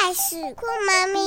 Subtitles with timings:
[0.00, 1.18] 袋鼠酷妈咪，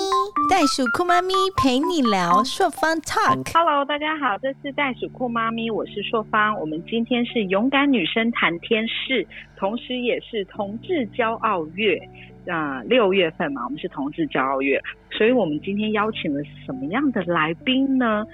[0.49, 3.51] 袋鼠酷妈咪陪你聊朔方 Talk。
[3.53, 6.57] Hello，大家好，这是袋鼠酷妈咪，我是硕芳。
[6.57, 11.99] 我们今天是勇敢女生谈天事，同时也是同志骄傲月。
[12.47, 14.81] 啊，六月份嘛，我们是同志骄傲月，
[15.11, 18.25] 所以我们今天邀请了什么样的来宾呢？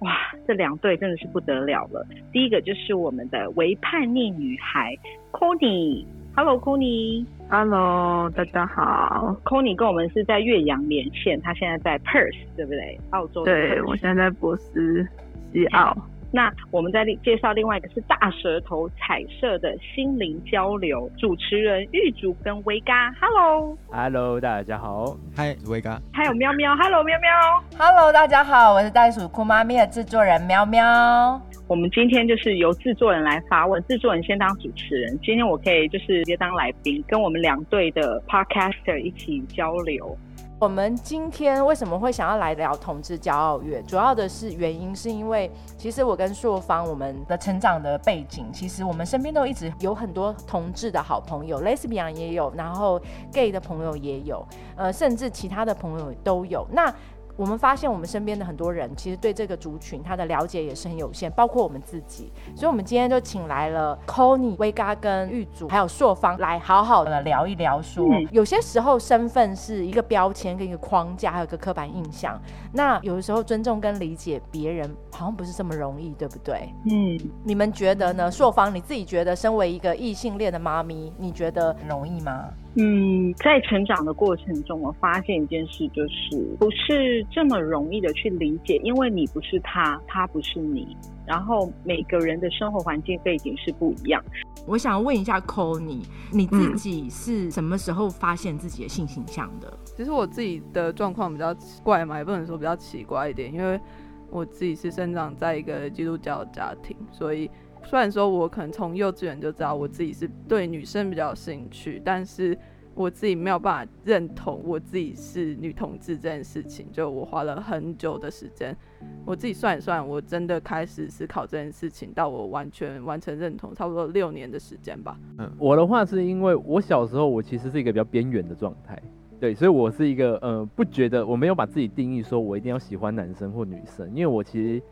[0.00, 0.12] 哇，
[0.46, 2.06] 这两对真的是不得了了。
[2.30, 4.94] 第一个就是我们的为叛逆女孩
[5.32, 6.06] c o n y
[6.36, 9.36] Hello c o n y Hello，大家好。
[9.48, 12.98] c o n y 跟我们是在岳阳连线，他现在在 Perth，对不对？
[13.10, 15.06] 澳洲的对我现在在博斯
[15.52, 15.96] 西澳。
[16.32, 25.16] 那我们再另介绍另外一个是大舌头彩色的心灵交流主持人玉竹跟维嘎，Hello，Hello，大家好。
[25.36, 26.00] 嗨，维嘎。
[26.12, 27.30] 还有喵喵，Hello，喵喵。
[27.78, 31.40] Hello，大家好，我是袋鼠酷妈咪的制作人喵喵。
[31.68, 35.18] 我们今天就是由制作人来发问，制作人先当主持人。
[35.20, 40.16] 今天我可以就是直接当来宾，跟我们两队的 Podcaster 一起交流。
[40.60, 43.82] 我们今天为什么会想要来聊同志骄傲月？
[43.82, 52.98] 主要的是原因是因为，其实我跟硕方我们的成长的背景，其实我们身边都一直有很多同志的好朋友，lesbian 也有，然后
[53.32, 56.66] gay 的朋友也有，呃，甚至其他的朋友都有。
[56.72, 56.94] 那
[57.36, 62.32] 我们发现，我们身边的很多人其实对这个族群他的了解也是很有限，包括我们自己。
[62.54, 72.40] 所以，我们今天就请来了 c o n y 威嘎跟玉竹，还有硕方来好好的聊一聊说，嗯有些时候身份是一个标签跟一个框架，还有一个刻板印象。
[72.72, 76.72] 那有的时候尊重跟理解别人好像不是这么容易，对不对？
[76.84, 78.30] 嗯，你们觉得呢？
[78.30, 82.48] 硕方，你自己觉得身为一个异性恋的妈咪，你觉得容易吗？
[82.78, 90.94] 嗯，在成长的过程中，我发现一件事，就是不是这么容易的去理解，因为你不是他，他不是你，
[91.26, 94.22] 然后每个人的生活环境背景是不一样。
[94.66, 99.72] 我想问一下 c o n y 你自己是什么时候发现自己的性倾向的？
[99.96, 103.80] 其实我自己的状况比较奇怪嘛，也不能说比较奇怪一点，因为
[104.28, 107.50] 我自己是生长在一个基督教家庭，所以
[107.86, 112.58] 虽然说我可能从幼稚园就知道我自己是对女生比较有兴趣，但是
[112.96, 118.76] 我自己没有办法认同我自己是女同志这件事情，就我花了很久的时间，
[119.24, 125.16] 我自己算一算，我真的开始思考这件事情，到我完全完成认同，差不多六年的时间吧。
[125.38, 129.00] 嗯我的话是因为我小时候我其实是一个比较边缘的状态，
[129.38, 134.82] 对，所以我是一个呃不觉得我没有把自己定义说我一定要喜欢男生或女生，因为我其实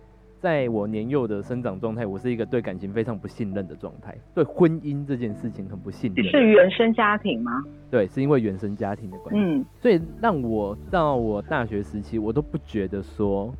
[0.44, 6.22] 在我年幼的生长状态，我是一个对感情非常不信任的状态，对婚姻这件事情很不信任。
[6.26, 7.64] 是原生家庭吗？
[7.90, 13.50] 对，是因为原生家庭的关系，嗯所以让我到我大学时期，我都不觉得说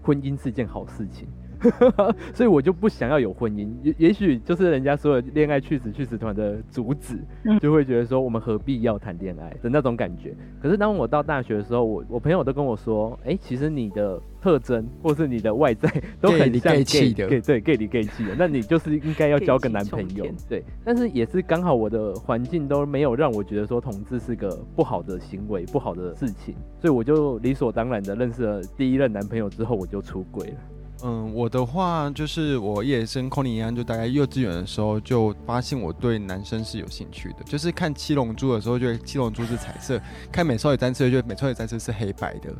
[0.00, 1.26] 婚姻是件好事情，
[2.34, 3.68] 所以我就不想要有婚姻。
[3.82, 10.34] 也也许就是人家说的恋爱去死去死团的主旨，嗯就会觉得说我们何必要谈恋爱的那种感觉。
[10.60, 15.88] 可是当我到大学的时候，我我朋友都跟我说，哎、其实你的特征或是你的外在
[16.20, 20.26] 都很像 gay 的 gay 对 gay 里 gay 气的，那你就是应该要交个男朋友。
[20.48, 30.56] 对，但是也是刚好我的环境都没有让我觉得说同志是个不好的行为、不好的事情，所以我就理所当然的认识了第一任男朋友之后，我就出轨了。
[31.04, 37.44] 嗯，我的话就是我也是跟 Conny 一样，就大概幼稚园的时候就发现我对男生是有兴趣的。
[37.44, 39.98] 就是看七龙珠的时候，觉得七龙珠是彩色；
[40.32, 42.52] 看美少女战士，觉得美少女战士是黑白的。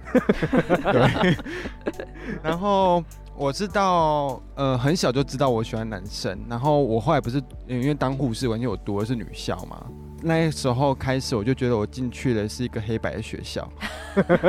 [0.93, 1.37] 对。
[2.43, 3.03] 然后
[3.35, 6.39] 我知道，呃，很小就知道我喜欢男生。
[6.49, 9.85] 然后我后来不是因为当护士，完全我读的是女校嘛。
[10.23, 13.69] 那时候开始，我就觉得我进去的是一个黑白的学校。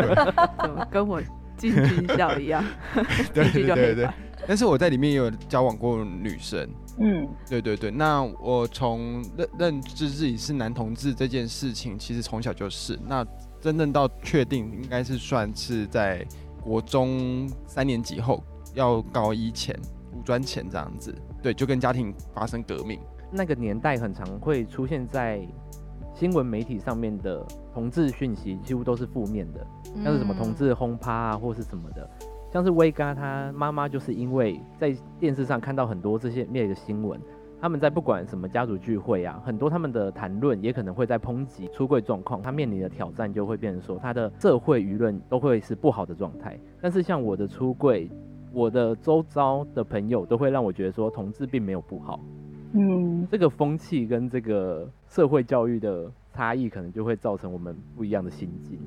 [0.89, 1.21] 跟我
[1.59, 2.63] 进军校一样？
[3.33, 4.09] 对对对对。
[4.47, 7.91] 但是我在里面也有交往过女生，嗯对对对。
[7.91, 12.97] 那我从认认知自己是男同志这件事情，其实从小就是。
[13.05, 13.23] 那
[13.61, 16.25] 真正到确定，应该是算是在
[16.63, 18.41] 国中三年级后，
[18.73, 19.77] 要高一前、
[20.13, 21.13] 五专前这样子。
[21.43, 22.99] 对，就跟家庭发生革命。
[23.31, 25.45] 那个年代很常会出现在
[26.19, 27.41] 新闻媒体上面的
[27.73, 29.65] 同志讯息，几乎都是负面的，
[30.03, 32.05] 像是什么同志轰趴啊，或是什么的。
[32.51, 37.17] 像是威嘎他妈妈就是因为在电视上看到很多这些类的新闻，
[37.61, 46.59] 他们在不管什么家族聚会啊，很多他们的谈论也可能会在抨击出柜状况，他面临的挑战就会变成说他的社会舆论都会是不好的状态。
[46.81, 48.11] 但是像我的出柜，
[48.51, 52.19] 我的周遭的朋友都会让我觉得说同志并没有不好。
[52.73, 58.79] 嗯这个风气跟这个社会教育的差异，可能就会造成我们不一样的心境。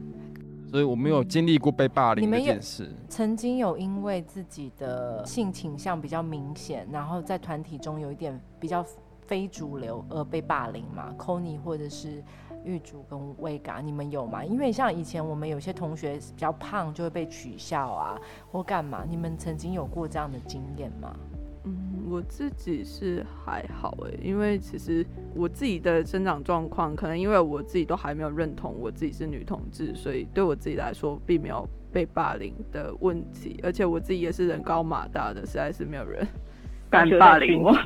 [0.70, 2.90] 所以我没有经历过被霸凌你们有这件事。
[3.06, 8.82] 曾经有因为自己的性倾向比较明显，然后在团体中有一点比较
[9.26, 12.24] 非主流而被霸凌嘛 c o n y 或者是
[12.64, 14.42] 玉竹跟威嘎，你们有吗？
[14.42, 18.18] 因为像以前我们有些同学比较胖就会被取笑啊，
[18.50, 19.04] 或干嘛？
[19.06, 21.14] 你们曾经有过这样的经验吗？
[21.64, 36.26] 嗯，我自己是还好诶，因为其实我自己的生长状况，可能因为我自己都还没有认同我自己是女同志，所以对我自己来说并没有被霸凌的问题，而且我自己也是人高马大的，实在是没有人
[36.90, 37.70] 敢霸凌我。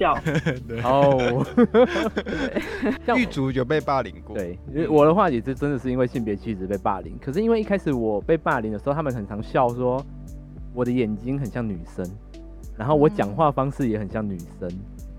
[0.83, 1.47] 哦，
[3.05, 4.59] 对，狱卒有被霸凌过，对，
[4.89, 10.03] 我的话也是真的是因为性别气质被霸凌，可是因为一开始我被霸凌的时候，他们很常笑说
[10.73, 12.05] 我的眼睛很像女生。
[12.77, 14.69] 然后我讲话方式也很像女生，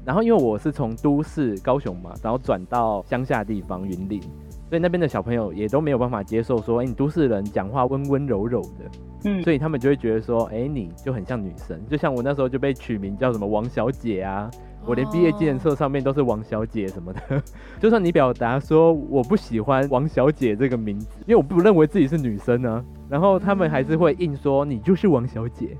[0.05, 4.21] 然后因为我是从都市高雄嘛，然后转到乡下地方云林，
[4.69, 8.91] 所以那边的小朋友也都没有办法接受说，哎，你都市人讲话温温柔柔的，
[9.25, 14.49] 嗯，所以他们就会觉得说，哎，你就很像女生，就像我那时候就被取名叫什么王小姐啊，
[14.85, 17.43] 我连毕业纪念册上面都是王小姐什么的，
[17.81, 25.75] 就算你表达说我不喜欢王小姐这个名字，因为我不认为自己是女生啊，然后他们还是会硬说你就是王小姐。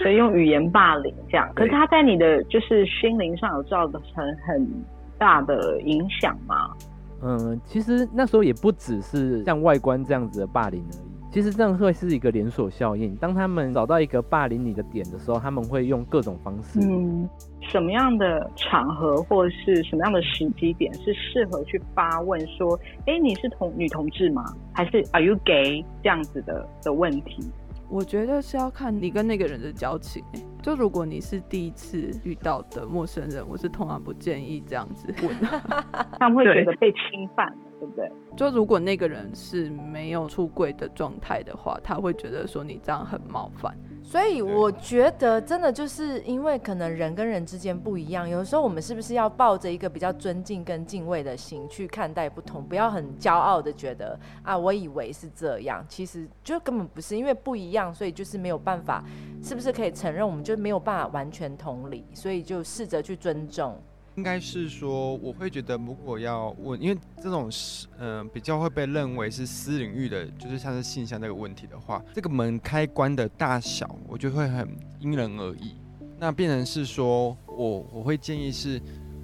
[0.00, 4.00] 所以用语言霸凌这样，可是他在你的就是心灵上有造成
[4.46, 4.66] 很
[5.18, 6.70] 大的影响吗？
[7.22, 13.14] 嗯，其实那时候也不只是像外观这样子的霸凌而已，其实这样会是一个连锁效应。
[13.16, 16.80] 当他们找到一个霸凌你的点的时候，他们会用各种方式。
[16.80, 17.28] 嗯，
[17.60, 24.42] 什么样的场合或者是什么样的时机点是适合去发问说，哎，你是同女同志吗？
[24.72, 27.42] 还是 Are you gay 这样子的的问题？
[27.90, 30.24] 我觉得是要看你跟那个人的交情。
[30.62, 35.34] 就如果你是第一次遇到的陌生人，我是通常不建议这样子问，
[36.20, 38.08] 他们会觉得被侵犯，对不对？
[38.36, 43.76] 就如果那个人是没有出柜的状态的话，他会觉得说你这样很冒犯。
[44.02, 59.04] 所以我觉得，真的就是因为可能人跟人之间不一样，有时候我们是不是要抱着一个比较尊敬跟敬畏的心去看待不同，不要很骄傲的觉得啊，我以为是这样，其实就根本不是，因为不一样，所以就是没有办法，
[59.42, 63.80] 是不是可以承认我们就没有办法完全同理，所以就试着去尊重。
[64.16, 74.68] 应该是说，我会觉得，如果要问，因为这种是嗯比较会被认为是私领域的，就是像是信箱这个问题的话，这个门开关的大小，我觉得会很
[74.98, 75.76] 因人而异。
[76.18, 78.80] 那变成是说，我我会建议是，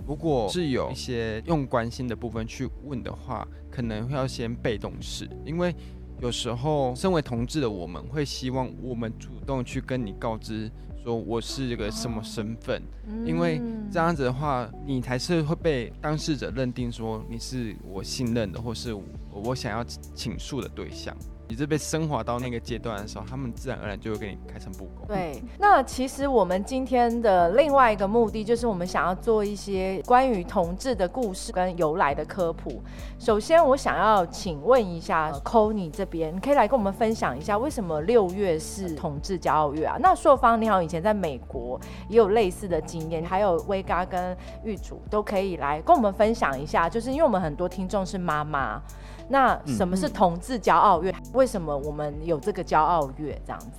[0.06, 5.74] 如果是有一些用关心的部分去问的话，可能会要先被动式，因为
[6.20, 10.70] 有时候身为同志的我们会希望我们主动去跟你告知。
[11.04, 12.82] 说我是一个什么身份？
[13.24, 18.94] 因为这样子的话，你才是会被当事者认定说你是我信任的，或是
[19.30, 21.16] 我想要倾诉的对象。
[21.48, 25.06] 你这被升华到那个阶段的时候，他们自然而然就会给你开诚布公。
[25.06, 32.82] 对，那其实我们今天的另外一个目的，就是我们想要做一些关于同志的故事跟由来的科普。
[33.18, 39.96] 首先，我想要请问一下 c o n y 这边，你可以来跟我们分享一下，为什么六月是同志骄傲月啊？
[40.00, 48.82] 那硕方，你好，以前在美国也有类似的经验，还有威嘎跟玉主都可以来跟我们分享一下，就是因为我们很多听众是妈妈。
[49.28, 51.14] 那什么是同志骄傲月？
[51.34, 53.70] 为什么我们有这个骄傲月这样子？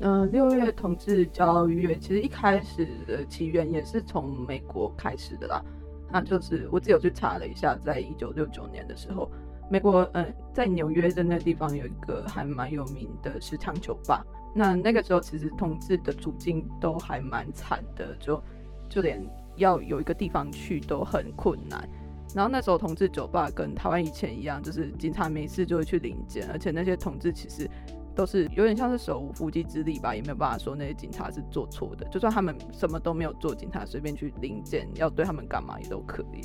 [0.00, 5.64] 嗯，六月同志骄傲月其实一开始的起源也是从美国开始的啦。
[6.10, 9.30] 那就是我自己有去查了一下，在一九六九年的时候，
[9.70, 14.24] 美国嗯在纽约的那地方有一个还蛮有名的时尚酒吧。
[14.54, 18.42] 那那个时候其实同志的处境都还蛮惨的，就
[18.88, 19.22] 就连
[19.56, 21.88] 要有一个地方去都很困难。
[22.34, 27.68] 然后那时候同志酒吧跟台湾以前一样，就是警察没事就会去临检，而且那些同志其实
[28.14, 32.06] 都是有点像是手无缚鸡之力吧，也没有办法说那些警察是做错的。
[32.08, 36.42] 就算他们什么都没有做，警察随便去临检要对他们干嘛也都可以，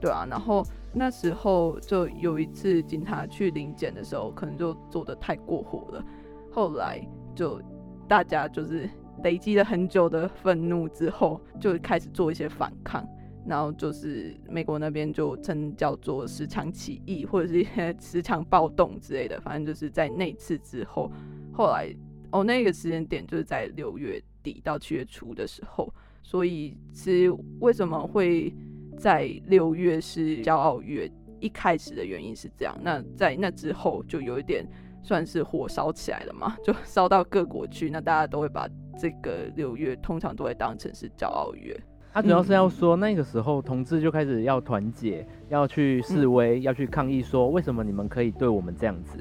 [0.00, 0.26] 对啊。
[0.28, 0.62] 然后
[0.92, 6.04] 那时候就有一次警察去临检的时候，可能就做的太过火了，
[6.52, 7.00] 后来
[7.34, 7.58] 就
[8.06, 8.88] 大家就是
[9.24, 13.02] 累积了很久的愤怒之后，就开始做一些反抗。
[13.46, 19.40] 然后就是美国那边就称叫做十场起义，或者是一些 十场暴动之类的。
[19.40, 21.10] 反正就是在那次之后，
[21.52, 21.94] 后来
[22.30, 25.92] 哦，那个时间点就是在六月底到七月初的时候。
[26.24, 28.54] 所以其实为什么会
[28.96, 31.10] 在六月是骄傲月？
[31.40, 32.78] 一开始的原因是这样。
[32.80, 34.64] 那在那之后就有一点
[35.02, 37.90] 算是火烧起来了嘛， 就烧到各国去。
[37.90, 41.76] 那大家都会把这个六月通常都会当成是骄傲月。
[42.12, 49.18] 他主要是要说，那个时候同志就开始要团结，要去示威，要去抗议，说为什么你们可以对我们这样子？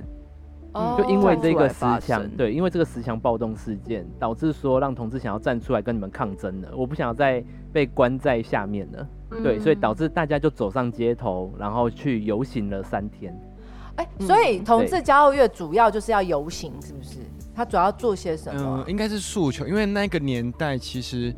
[0.98, 6.70] 就因为这个十强，对，因为这个十强暴动事件，导致说让同志想要站出来跟你们抗争了。
[6.76, 7.44] 我不想要再
[7.74, 9.08] 被关在下面了。
[9.44, 13.38] 对，所以导致致大家就走上街头，然后去游行了三天。
[13.96, 17.20] 哎，所以同志骄傲月主要就是要游行，是不是？
[17.54, 18.90] 他主要做些什么嗯，？
[18.90, 21.34] 应该是诉求，因为那个年代其实，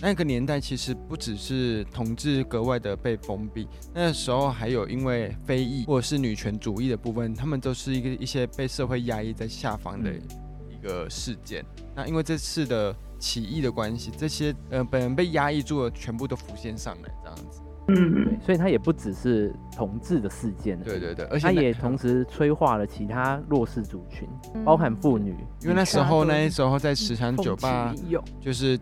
[0.00, 11.64] 那个年代其实不只是同志格外的被封闭，那时候还有因为非裔或者是女权主义的部分，他们都是一个一些被社会压抑在下方的一个事件。
[11.96, 17.60] 那因为这次的起义的关系，这些呃本人被压抑住的，全部都浮现上来，这样子。
[17.90, 25.34] 嗯对，所以它也不只是同志的事件，对对对，而且那它也同时催化了其他弱势族群，嗯包含妇女。
[25.62, 27.94] 因为那时候那时候在石山酒吧
[28.40, 28.78] 就是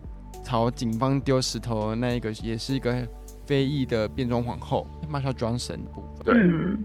[0.47, 3.05] 朝警方丢石头的那一个，也是一个
[3.45, 6.37] 非裔的变装皇后 Marsha Johnson 的部分。
[6.37, 6.83] 嗯，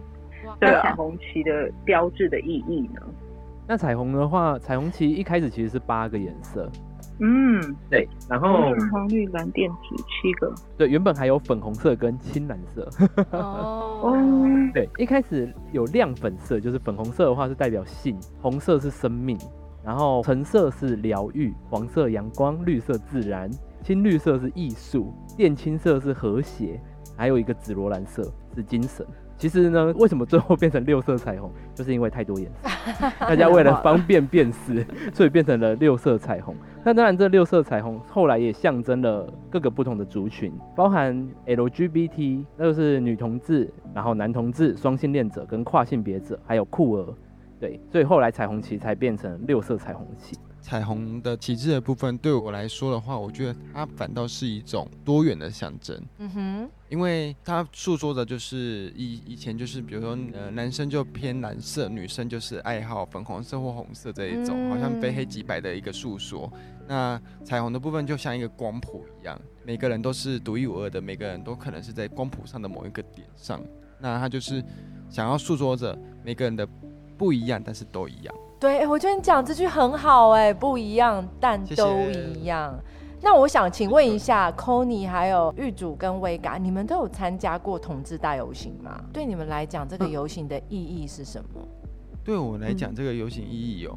[0.61, 0.83] 那对啊。
[0.83, 3.01] 彩虹旗的标志的意义呢？
[3.69, 6.69] 那彩虹的话，彩虹旗一开始其实是八个颜色，
[7.21, 10.53] 嗯，对，然后红绿蓝靛紫七个。
[10.77, 12.91] 对，原本还有粉红色跟青蓝色，
[13.31, 14.01] 哦。
[14.03, 14.19] 哦，
[14.75, 19.39] 对，一开始有亮粉色，就是粉红色的话是代表性，红色是生命，
[19.85, 23.51] 然后橙色是疗愈，黄色阳光，绿色自然，
[23.83, 26.81] 青绿色是艺术，靛青色是和谐，
[27.17, 28.23] 还有一个紫罗兰色
[28.55, 29.05] 是精神。
[29.37, 32.69] 其实呢，为什么最后变成六色彩虹，就是因为太多颜色，
[33.27, 36.55] 大家为了方便辨识，所以变成了六色彩虹。
[36.85, 47.15] 那当然，这六色彩虹后来也象征了各个不同的族群，包含 LGBT，那就是女同志，然后男同志、双性恋者跟跨性别者，还有酷儿。
[47.63, 50.37] 对，所以后来彩虹旗才变成六色彩虹旗。
[50.61, 55.97] 彩虹的旗帜的部分，对我来说的话，我觉得它反倒是一种多元的象征。
[56.19, 66.53] 嗯哼，因为它诉说的就是以以前就是比如说呃男生就偏蓝色，女生就是爱好粉红色或红色这一种，嗯好像非黑即白的一个诉说。
[66.89, 73.63] 那彩虹的部分就像一个光谱一样，每个人都是独一无二的，每个人都可能是在光谱上的某一个点上。
[74.01, 74.61] 那它就是
[75.09, 76.67] 想要诉说着每个人的
[77.17, 78.35] 不一样，但是都一样。
[78.59, 82.75] 对，哎我觉得你讲这句很好，哎，不一样，但都一样。
[83.21, 89.01] 那我想请问一下 c o n y 还有玉主跟威嘎，你们都有参加过同志大游行吗？
[89.13, 91.61] 对你们来讲，这个游行的意义是什么？
[92.25, 93.97] 对我来讲，这个游行意义有，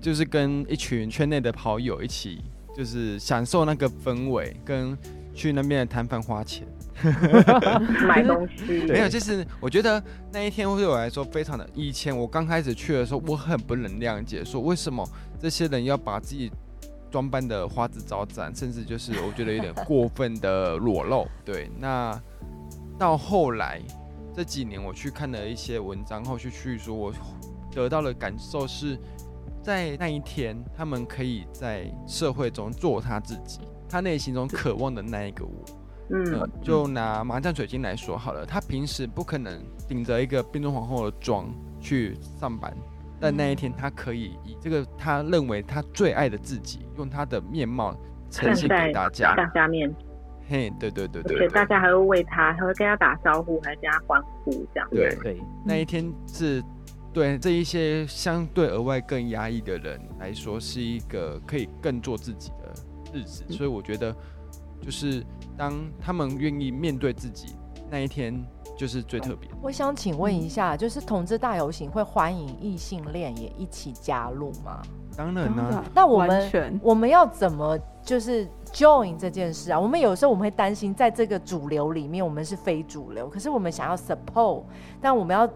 [0.00, 2.42] 就是跟一群圈内的跑友一起，
[2.74, 4.96] 就是享受那个氛围，跟
[5.34, 6.66] 去那边的摊贩花钱。
[8.06, 8.64] 买东西。
[8.88, 11.68] 没有，就是我觉得那一天对我来说非常的。
[11.74, 15.06] 以前我刚开始去的时候，我很不能谅解，说为什么
[15.40, 16.50] 这些人要把自己
[17.10, 21.26] 装扮的花枝招展，甚至就是我觉得有点过分的裸露。
[21.44, 22.18] 对，那
[22.98, 23.80] 到后来
[24.34, 27.12] 这几年我去看了一些文章后，去去说我
[27.72, 28.98] 得到的感受是，
[29.62, 35.64] 在那一天他们可以在社会中做他自己，他内心中渴望的那一个我。
[36.10, 36.40] 嗯。
[36.40, 41.48] 呃，就拿麻将水晶来说好了，他平时不可能顶着一个变装皇后的妆
[41.80, 42.74] 去上班，
[43.20, 47.96] 但那一天他可以以这个他认为他最爱的自己，用他的面貌
[48.30, 49.34] 呈现给大家。
[49.34, 49.94] 大家面，
[50.48, 51.38] 嘿，对对对而且对。
[51.38, 54.88] 对，大家还会为他，还会跟他打招呼，还跟他欢呼，这样。
[54.90, 56.62] 对对，那一天是
[57.12, 62.74] 对这一些相对额外更压抑的人来说，是一个可以更做自己的
[63.14, 64.14] 日子，所以我觉得
[64.86, 65.26] 就是
[65.58, 67.56] 当他们愿意面对自己
[67.90, 68.40] 那一天，
[68.78, 69.50] 就是最特别。
[69.60, 74.80] 我想请问一下，就是同志大游行会欢迎异性恋也一起加入吗？
[75.16, 79.80] 当然呢、那我们我们要怎么就是 join 这件事啊？
[79.80, 84.62] 我们有时候我们会担心，在这个主流里面我们是非主流，可是我们想要 support，
[85.00, 85.48] 但我们要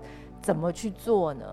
[0.43, 1.45] 怎么去做呢？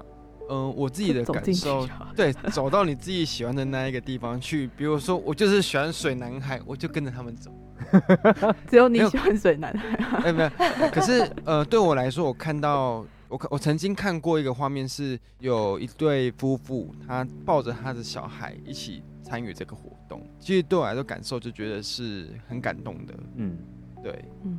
[0.50, 4.69] 嗯、我自己的感受， 对，走到你自己喜欢的那一个地方去。
[4.77, 7.51] 比如说，我就是喜欢水男孩，我就跟着他们走。
[8.67, 10.50] 只有你喜欢水男孩， 哎，没有，
[10.91, 20.22] 可是呃，对我来说，我看到我看我曾经看过一个画面，是有一对夫妇，他抱着他的小孩一起参与这个活动。
[20.39, 23.13] 其实对我来说，感受就觉得是很感动的。
[23.36, 23.57] 嗯，
[24.03, 24.57] 对，嗯，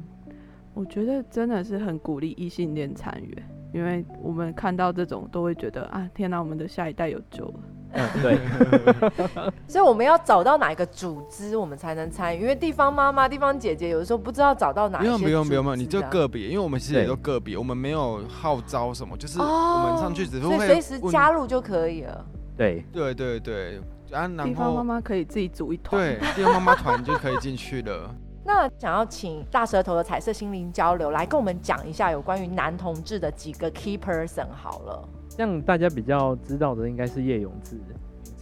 [0.75, 3.37] 我觉得真的是很鼓励异性恋参与，
[3.72, 7.60] 因为我们看到这种都会觉得啊，天哪，我们的下一代有救了。
[7.92, 8.38] 嗯，对，
[9.66, 12.42] 所以我们要找到哪一个组织，我们才能参与？
[12.42, 22.25] 因为地方妈妈、地方姐姐有的时候不知道找到哪些用不用不用，不用，你就个别，因为我们其实也都个别，我们没有号召什么，就是我哦们上去只是会随时加入就可以了。
[22.57, 23.80] 对，对对对，
[24.12, 28.14] 啊，地然方妈妈可以自己组一团，对，地方妈妈团就可以进去了。
[28.49, 35.07] 那想要请大舌头的彩色心灵交流来跟我们讲一下有关于男同志的几个 key person 好了。
[35.28, 37.78] 像大家比较知道的应该是叶永志，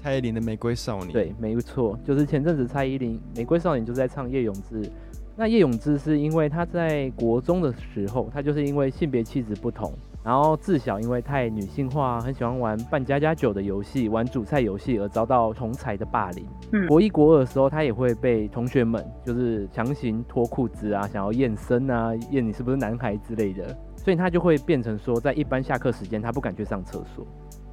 [0.01, 4.89] 蔡依林的《玫瑰少年》，对，没错，就是前阵子蔡依林《玫瑰少年》就是在唱叶永志
[5.39, 9.93] 那叶永志是因为他在国中的时候，他就是因为性别气质不同，
[10.25, 16.47] 然后自小因为太女性化，很喜欢玩扮家家酒的游戏，玩煮菜游戏而遭到同才的霸凌。
[16.73, 27.27] 嗯国一国二的时候，他也会被同学们就是强行脱裤子啊，想要验身啊，验你是不是男孩之类的，所以他就会变成说，在一般下课时间他不敢去上厕所。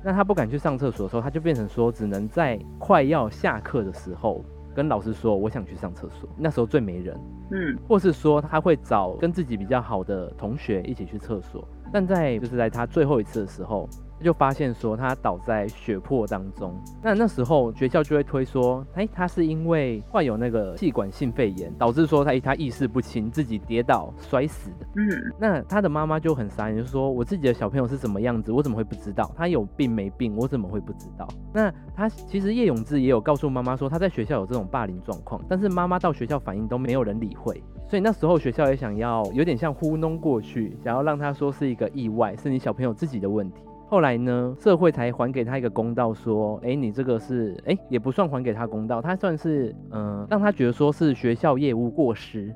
[0.03, 4.43] 那他不敢去上厕所的时候，他就变成说，只能在快要下课的时候
[4.75, 6.29] 跟老师说，我想去上厕所。
[6.37, 7.17] 那时候最没人，
[7.51, 13.87] 嗯或是说他会找跟自己比较好的同学一起去厕所，但在就是在他最后一次的时候，
[14.23, 16.73] 就发现说他倒在血泊当中。
[17.01, 24.87] 那那时候学校就会推说，哎，他是因为患有那个气管性肺炎，导致说他他意识不清，自己跌倒摔死的。
[24.95, 29.29] 嗯那他的妈妈就很傻眼，就说我自己的小朋友是什么样子，我怎么会不知道？
[29.35, 31.27] 他有病没病，我怎么会不知道？
[31.53, 43.61] 那他其实叶永志也有告诉妈妈说他在学校有这种霸凌状况，但是妈妈到学校反映都没有人理会，所以那时候学校也想要有点像糊弄过去，想要让他说是一个意外，是你小朋友自己的问题。
[43.93, 52.51] 后来呢，社会才还给他一个公道，说，哎，你这个是，哎，也不算还给他公道，他算是，嗯、让他觉得说是学校业务过失，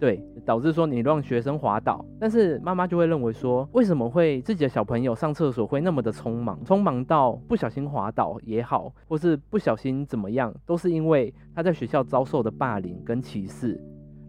[0.00, 13.78] 对，导致说你让学生滑倒，但是妈妈就会认为说，为什么会自己的小朋友上厕所会那么的匆忙，匆忙到不小心滑倒也好，或是不小心怎么样，都是因为他在学校遭受的霸凌跟歧视，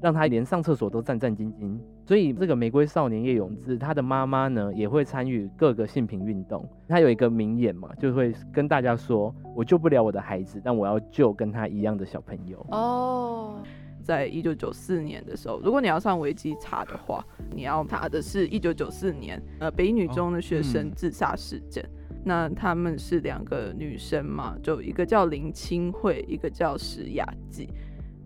[0.04, 1.80] 让他连上厕所都战战兢兢。
[2.06, 6.68] 所以这个玫瑰少年叶永志，他的妈妈呢也会参与各个性平运动。
[6.90, 12.64] 他有一个名言嘛，就会跟大家说：“我救不了我的孩子，但我要救跟他一样的小朋友。
[12.72, 13.64] 哦，
[14.04, 21.90] 在一九九四年的时候，如果你要上维基查的话，你要查的是一九九四年呃北女中的学生自杀事件。
[22.26, 27.70] 那他们是两个女生嘛，就一个叫林清慧，一个叫石雅纪。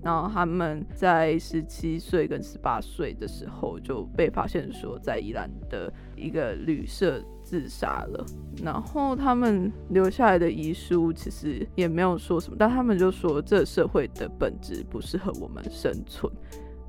[0.08, 8.26] 然后他们在十七岁跟十八岁的时候就被发现说在宜兰的一个旅社自杀了。
[8.64, 16.32] 然后他们留下来的遗书其实也没有说什么，但他们就说这社会的本质不适合我们生存。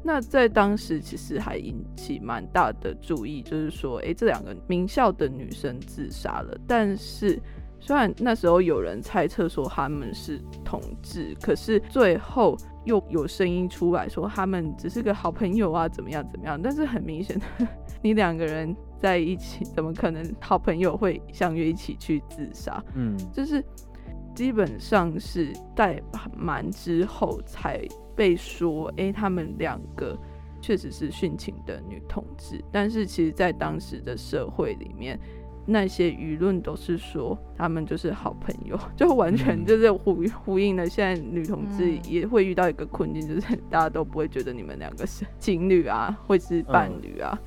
[0.01, 7.37] 那在当时其实还引起蛮大的注意，就是说，诶，这两个名校的女生自杀了，但是
[7.81, 12.57] 虽然那时候有人猜测说他们是同志，可是最后
[12.89, 16.59] 又有声音出来说他们只是个好朋友啊，怎么样怎么样？
[16.61, 17.39] 但是很明显，
[18.03, 22.83] 你两个人在一起，怎么可能好朋友会相约一起去自杀？
[22.95, 23.63] 嗯，就是
[24.35, 26.03] 基本上是在
[26.35, 30.19] 瞒之后才被说，诶，他们两个
[30.63, 35.21] 确实是殉情的女同志，但是其实在当时的社会里面。
[35.71, 47.39] 那些舆论都是说他们就是好朋友，就完全就是呼呼应了现在女同志嗯也会遇到一个困境，就是大家都不会觉得你们两个是 情侣啊，会是伴侣啊。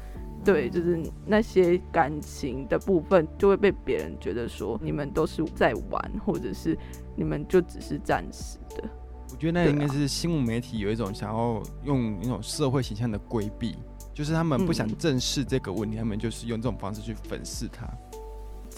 [0.44, 6.78] 对，就是那些感情的部分，就会被别人觉得说你们都是在玩，或者是
[7.16, 8.84] 你们就只是暂时的。
[9.32, 13.76] 我觉得那应该是新闻媒体有一种想要用一种社会形象的规避，
[14.14, 17.88] 就是他们不想嗯正视这个问题，他们就是用这种方式去粉饰它。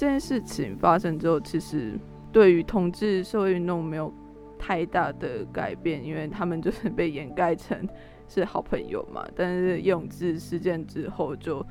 [0.03, 1.97] 这件事情发生之后，其实
[2.29, 4.13] 对于同志社会运动没有
[4.59, 7.87] 太大的改变，因为他们就是 被掩盖成
[8.27, 9.25] 是好朋友嘛。
[9.33, 11.65] 但是永志事件之后，就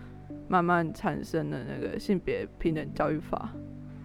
[0.48, 3.52] 慢慢产生了那个性别平等教育法，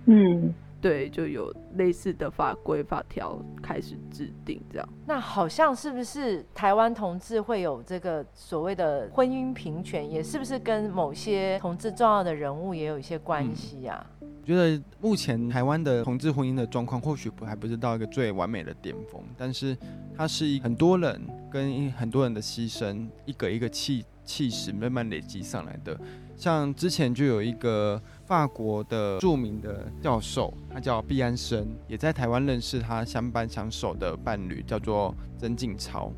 [0.08, 4.90] 嗯，对，就有类似的法规法条开始制定，这样。
[5.06, 14.06] 那好像是不是台湾同志会有这个所谓的婚姻平权，也是不是跟某些同志重要的人物也有一些关系啊？
[14.17, 14.17] 我
[14.48, 19.78] 觉得目前台湾的同志婚姻的状况，或许不还不是到一个最完美的巅峰，但是
[20.16, 26.00] 它是一很多人跟很多人的牺牲，一个一个气气势慢慢累积上来的。
[26.38, 36.14] 像之前就有一个法国的著名的教授，他叫毕安生，也在台湾认识他相伴相守的伴侣，叫做曾静超。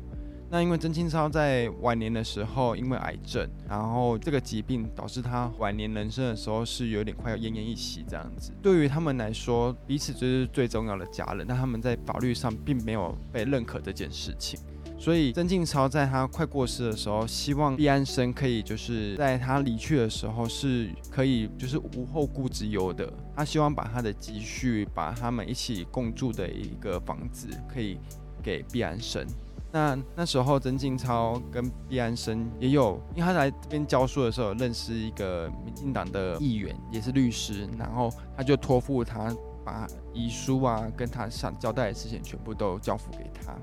[0.52, 8.52] 那因为曾庆超在晚年的时候，因为癌症，然后这个疾病导致他晚年人生的时候是有点快要奄奄一息这样子。
[8.60, 14.58] 对于他们来说，彼此就是最重要的家人，但他们在法律上并没有被认可这件事情。
[14.98, 23.10] 所以曾庆超在他快过世的时候，希望毕安生可以就是在他离去的时候是可以就是无后顾之忧的。
[23.36, 27.98] 他希望把他的积蓄，把他们一起共住的一个房子，可以
[28.42, 29.24] 给毕安生。
[29.72, 39.32] 那那时候曾静超跟毕安生也有，因为他来这边教书的时候认识一个民进党的议员，也是律师，然后他就托付他
[39.64, 43.54] 把遗书啊跟他想交代的事情全部都交付给他。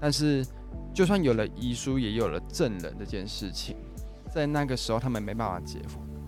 [0.00, 0.44] 但是
[0.92, 3.76] 就算有了遗书，也有了证人这件事情，
[4.32, 5.78] 在那个时候他们没办法结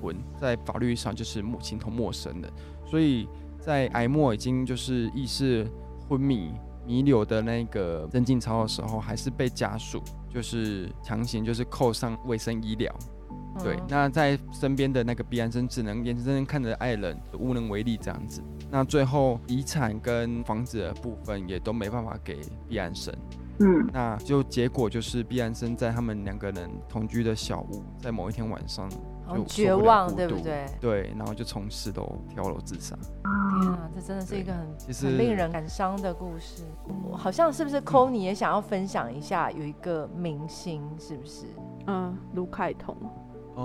[0.00, 2.52] 婚，在法律上就是母亲同陌生人，
[2.88, 5.68] 所以在哀莫已经就是意识
[6.08, 6.52] 昏迷
[6.86, 12.94] 弥留的那个曾静超的时候，还是被家属就是强行就是扣上卫生医疗。
[13.62, 18.42] 对，嗯那在身边的那个毕安生只能眼睁睁看着爱人无能为力这样子。
[18.70, 23.14] 那最后遗产跟房子的部分也都没办法给毕安生，
[23.60, 28.90] 嗯，那就结果就是毕安生在他们两个人同居的小屋，在某一天晚上
[29.26, 30.66] 就好绝望，对不对？
[30.80, 32.96] 对，然后就从四楼跳楼自杀。
[33.60, 36.64] 天啊，这真的是一个很其实很令人感伤的故事。
[37.10, 41.46] 我好像是不是 c o n y 也想要分享一下，有一个明星是不是？
[41.86, 42.96] 嗯，卢凯彤。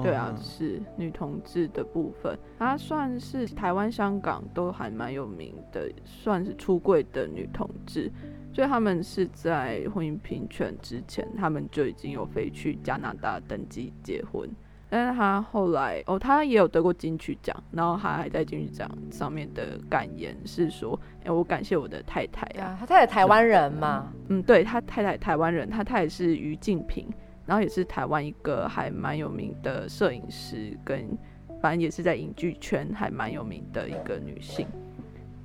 [0.02, 8.10] 对啊，哦是女同志的部分，她算是台湾、香港都还蛮有名的，算是出柜的女同志。
[8.54, 14.50] 所以他们是在婚姻平权之前，他们就已经有飞去加拿大登记结婚。
[14.94, 27.08] 但是她后来哦，他也有得过金曲奖，然后他还在金曲奖上面的感言是说：“哎、我感谢我的太太啊，他太太台湾人嘛，嗯，对他太太台湾人，他太太是于静平，
[27.46, 31.18] 然后也是台湾一个还蛮有名的摄影师，跟
[31.62, 34.68] 反正也是在影剧圈还蛮有名的一个女性。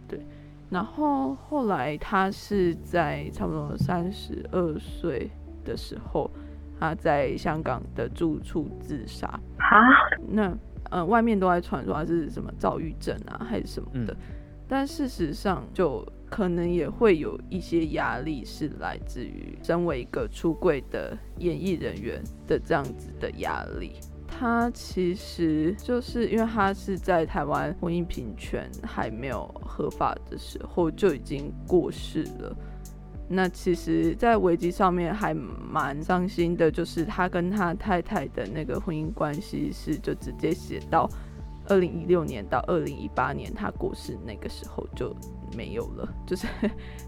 [0.08, 0.18] 对，
[0.68, 5.30] 然后后来她是在差不多三十二岁
[5.64, 6.28] 的时候，
[6.78, 9.26] 她在香港的住处自杀。
[9.58, 9.76] 啊，
[10.28, 10.56] 那
[10.90, 14.16] 呃，外面都在传说他是什么躁郁症啊，还是什么的，嗯
[14.68, 23.92] 但事实上就可能也会有一些压力是来自于身为一个出柜的演艺人员的这样子的压力。
[24.26, 32.56] 他其实就是因为他是在台湾婚姻平权还没有合法的时候就已经过世了。
[33.28, 41.10] 那其实，在维基上面还蛮伤心的，就是他跟他太太的那个婚姻关系是就直接写到
[41.68, 45.12] 二零一六年到二零一八年他过世那个时候就
[45.56, 46.46] 没有了，就是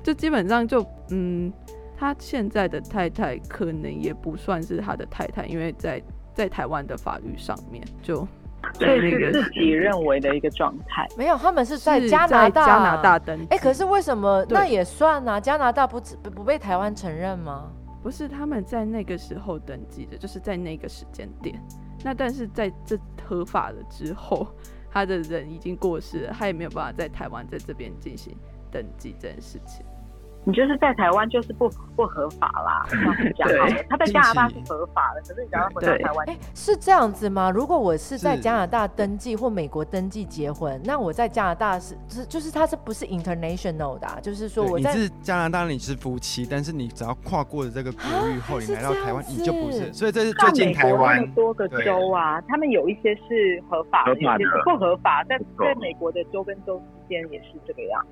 [0.03, 1.53] 就基本上就嗯，
[1.97, 6.03] 他现在的太太可能也不算是他的太太，因为在
[6.35, 8.27] 在台湾的法律上面就
[8.75, 11.07] 所以那个是自己认为的一个状态。
[11.17, 12.67] 没有，他们是在加拿大。
[12.67, 13.47] 加拿大登记。
[13.51, 15.41] 哎、可是为什么那也算啊？
[15.41, 17.71] 加拿大不不不被台湾承认吗？
[18.03, 21.61] 不是他们在那个时候登记的，就是在那个时间点。
[22.05, 24.47] 那但是在这合法了之后，
[24.91, 28.37] 他的人已经过世了，他也没有办法在台湾在这边进行
[28.71, 29.85] 登记这件事情。
[30.49, 33.85] 你就是在台湾就是不不合法啦，这样子讲好了。
[33.87, 37.51] 他在加拿大是合法的，可是你只要回到台湾，哎、是这样子吗？
[37.51, 44.19] 如果我是在加拿大登记或美国登记结婚，那我在加拿大是是就是他是不是 international 的、啊？
[44.23, 49.93] 就是说我在你是加拿大，你是夫妻，但是你只要跨过了这个国域后，啊你来到台湾，你就不是。
[49.93, 58.03] 所以这是最近台湾多个州啊，他们有一些是合法的，合法的有些是不合法，在在美国的州跟州之间也是这个样。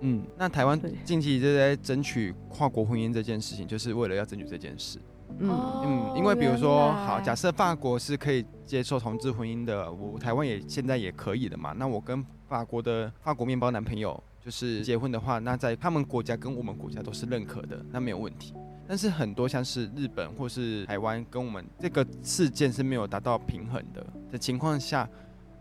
[0.00, 4.98] 嗯，那台湾近期就在争取跨国婚姻这件事情，就是为了要争取这件事。
[5.38, 11.72] 嗯，哦嗯，因为比如说，好，假设设法国是可以接受同志婚姻的，我台湾也现在也可以的嘛。
[11.72, 18.54] 那我跟法国的法国面包男朋友就是结婚的话，那在他们国家跟我们国家都是认可的，那没有问题。
[18.88, 25.08] 但是很多像是日本或是台湾跟我们这个事件是没有达到平衡的的情况下，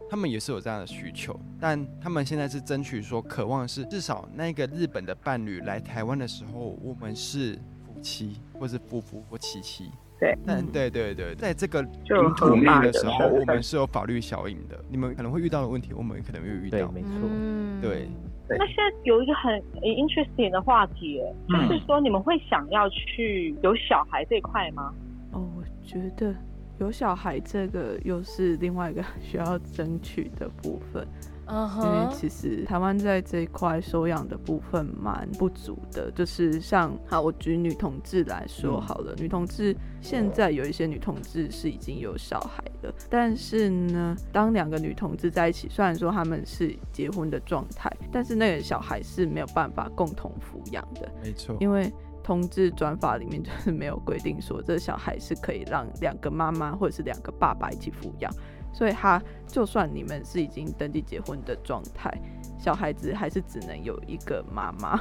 [0.09, 9.89] 他们也是有这样的需求，但他们现在是争取说，渴望是至少那个日本的伴侣来台湾的时候，我们是夫妻或是夫妇或妻妻。
[10.17, 14.79] 对，但嗯对对对，在这个就领土内的的时候，我们是有法律效应的。
[14.89, 16.91] 你们可能会遇到的问题，我们可能没有遇对，到。
[16.91, 17.09] 没错。
[17.23, 18.07] 嗯对
[18.47, 24.93] 对那现在有一个很呃 interesting 的话题，就嗯是说你们会想要去有小孩这一块吗？
[25.31, 26.33] 哦，我觉得
[26.79, 31.05] 有小孩这个又是另外一个 需要争取的部分。
[31.47, 51.55] 嗯因为，其实台湾在这一块收养的部分蛮不足的，就是像好，我举女同志来说嗯好了，女同志现在有一些女同志是已经有小孩了，但是呢，当两个女同志在一起，虽然说他们是结婚的状态，但是那个小孩是没有办法共同抚养的，没错。
[51.59, 51.93] 因为
[52.25, 58.33] 同志转法里面就是没有规定说这小孩是可以让两个妈妈或者是两个爸爸一起抚养，
[58.73, 62.11] 所以他就算你们是已经登记结婚的状态，
[62.57, 64.97] 小孩子还是只能有一个妈妈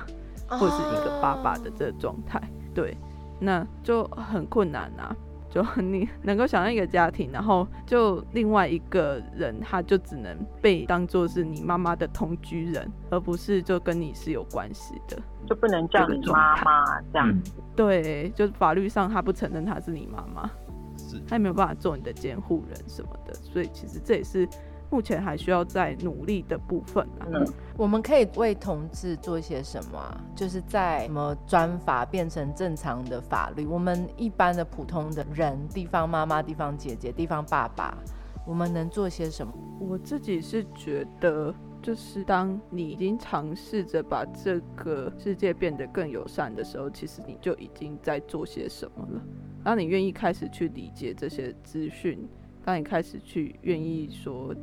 [0.47, 2.39] 或者是一个爸爸的这个状态。
[2.75, 2.95] 对，
[3.41, 5.17] 那就很困难啊。
[5.55, 17.53] 就 你能够想象一个家庭，然后就另外一个人，他就只能被当做是你妈妈的同居人，而不是就跟你是有关系的，就不能叫你妈妈这样子。
[17.77, 20.51] 对，就是法律上他不承认他是你妈妈，
[20.99, 24.49] 是他也没有办法做你的监护人什么的，所以其实这也是
[24.95, 27.27] 目前还需要再努力的部分啊。
[27.33, 27.45] 嗯，
[27.77, 30.21] 我们可以为同志做一些什么啊？
[30.37, 37.99] 就是在什么专法变成正常的法律，我们一般的普通的人，地方妈妈、地方姐姐、地方爸爸，
[38.47, 39.53] 我们能做些什么？
[39.81, 41.53] 我自己是觉得，
[41.83, 49.21] 就是当你已经尝试着把这个世界变得更友善的时候，其实你就已经在做些什么了。
[49.65, 52.29] 当你愿意开始去理解这些资讯，
[52.65, 54.55] 当你开始去愿意说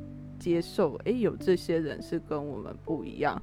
[0.41, 3.39] 接受，诶，有这些人是跟我们不一样，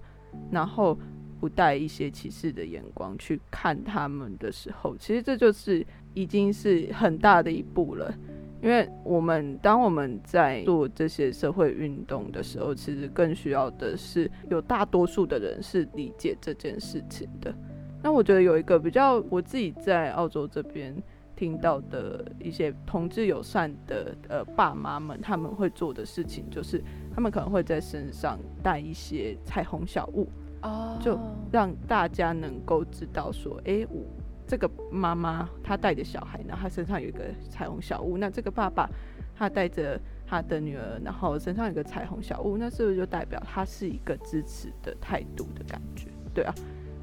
[0.50, 0.98] 然后
[1.38, 8.12] 不带一些歧视的眼光去看他们的时候，其实这就是已经是很大的一步了。
[8.60, 17.54] 因为我们当我们在做这些社会运动的时候，其实更需要的是有大多数的人是理解这件事情的。
[18.02, 20.92] 那我觉得有一个比较，我自己在澳洲这边
[21.38, 26.82] 听到的一些同志友善的呃爸妈们，他们会做的事情就是，
[27.14, 30.28] 他们可能会在身上带一些彩虹小物，
[30.62, 31.16] 哦就
[31.52, 34.04] 让大家能够知道说，诶，我
[34.48, 38.90] 这个妈妈她带着小孩，然后她身上有一个彩虹小物，那这个爸爸
[39.36, 39.96] 他带着
[40.26, 46.08] 他的女儿，然后身上有个彩虹小物，那是不是就代表他是一个支持的态度的感觉？
[46.34, 46.52] 对啊，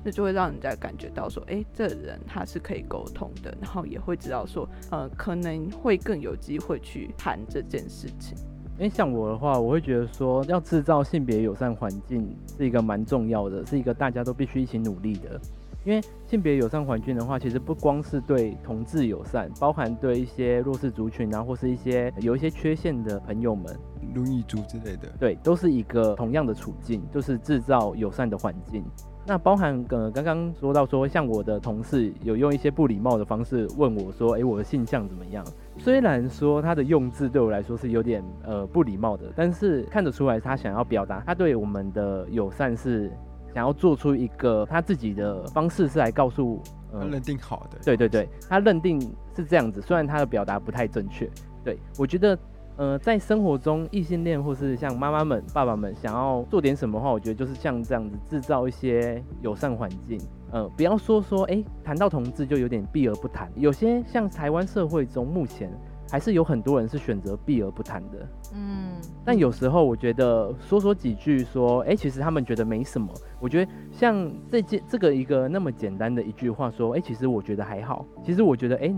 [0.06, 8.38] 那就会让人家感觉到说，诶，这人他是可以沟通的，然后也会知道说，呃，可能会更有机会去谈这件事情。
[8.78, 15.42] 因为像我的话，我会觉得说，要制造性别友善环境是一个蛮重要的，是一个大家都必须一起努力的。
[15.86, 23.66] 因为性别友善环境的话，其实不光是对同志友善，包含对一些弱势族群啊，或是一些有一些缺陷的朋友们，
[24.14, 25.08] 轮椅族之类的。
[25.20, 28.84] 对，都是一个同样的处境，就是制造友善的环境。
[29.28, 35.44] 那包含呃刚刚说到说，像我的同事有用一些不礼貌的方式问我说，诶，我的性向怎么样？
[35.80, 43.12] 虽然说他的用字对我来说是有点呃不礼貌的，但是看得出来他想要表达他对我们的友善是
[43.54, 46.62] 想要做出一个他自己的方式是来告诉
[46.92, 47.80] 呃他认定好的。
[47.84, 49.02] 对对对，他认定
[49.36, 51.28] 是这样子，虽然他的表达不太正确。
[51.64, 52.38] 对我觉得，
[52.78, 60.20] 呃，在生活中，异性恋或是像妈妈们、爸爸们想要做点什么的话，我觉得就是像这样子制造一些友善环境。
[60.52, 63.50] 呃，不要说说，哎，谈到同志就有点避而不谈。
[63.56, 65.72] 有些像台湾社会中，目前
[66.10, 68.28] 还是有很多人是选择避而不谈的。
[68.54, 68.92] 嗯，
[69.24, 73.08] 但有时候我觉得说说几句，说，哎、其实他们觉得没什么。
[73.40, 78.06] 我觉得像这件这个一个那么简单的一句话，说，哎、其实我觉得还好。
[78.24, 78.94] 其实我觉得，哎、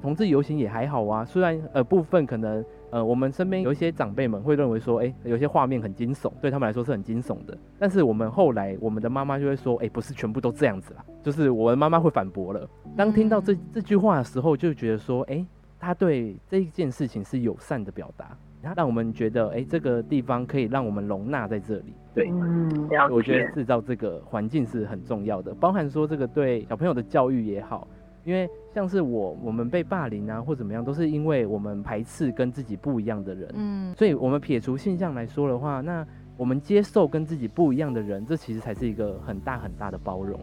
[0.00, 1.24] 同志游行也还好啊。
[1.24, 7.56] 虽然呃部分可能呃我们身边有一些长辈们会认为说，哎、有些画面很惊悚，对他们来说是很惊悚的。
[7.78, 12.68] 但是我们后来我们的妈妈就会说，哎、不是全部都这样子啦，就是我的妈妈会反驳了。
[12.96, 15.44] 当听到这这句话的时候，就觉得说，哎、
[15.78, 21.94] 他对这一件事情是友善的表达，他让我们觉得，哎、这个地方可以让我们容纳在这里。
[22.14, 23.52] 对，嗯，我觉得。
[23.52, 27.86] 制造这个环境是很重要的，包含说这个对小朋友的教育也好，
[28.24, 36.06] 因为像是我我们被霸凌啊或怎么样，都是因为我们排斥跟自己不一样的人，嗯，所以我们撇除现象来说的话，那
[36.36, 40.38] 我们接受跟自己不一样的人，这其实才是一个很大很大的包容。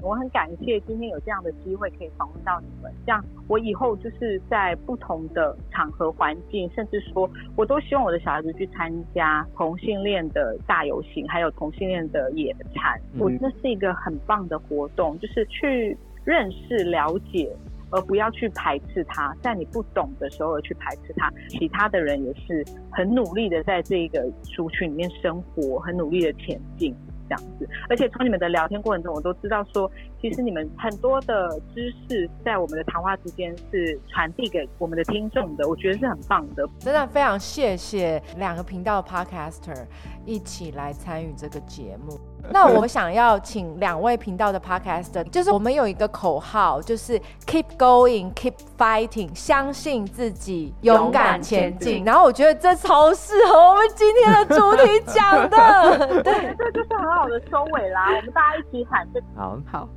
[0.00, 13.20] 我很感谢今天有这样的机会可以访问到你们，这样我以后就是在不同的场合环境，甚至说我都希望我的小孩子去参加同性恋的大游行，还有同性恋的野餐，嗯。
[13.20, 17.50] 我觉得是一个很棒的活动，就是去认识、了解。
[17.90, 21.32] 而不要去排斥他，在你不懂的时候而去排斥他。
[21.48, 26.94] 其他的人也是很努力的在这一个族群里面生活，很努力的前进。
[27.26, 36.68] 这样子，而且从你们的聊天过程中，我都知道说，其实你们很多的知识在我们的谈话之间是传递给我们的听众的，我觉得是很棒的。
[36.78, 39.86] 真的非常谢谢两个频道的 podcaster
[40.24, 42.18] 一起来参与这个节目。
[42.50, 52.04] 那我想要请两位频道的 podcaster，就是我们有一个口号，就是 keep going, keep fighting，相信自己，勇敢前进。
[52.04, 59.88] 然后我觉得这超适合我们今天的主题讲的， 对这就是很好的收尾啦，我们大家一起喊这好，好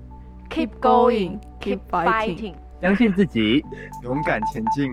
[0.51, 3.63] keep going keep fighting 相信自己
[4.03, 4.91] 勇敢前进